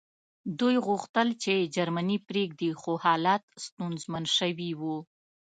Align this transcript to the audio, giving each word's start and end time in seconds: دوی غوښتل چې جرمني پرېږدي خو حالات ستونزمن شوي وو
دوی 0.59 0.75
غوښتل 0.87 1.27
چې 1.43 1.53
جرمني 1.75 2.17
پرېږدي 2.27 2.69
خو 2.81 2.91
حالات 3.05 3.43
ستونزمن 3.65 4.23
شوي 4.37 4.71
وو 4.79 4.97